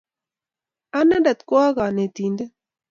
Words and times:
Anendet 0.99 1.39
ko 1.47 1.53
a 1.67 1.69
kanetindet. 1.77 2.51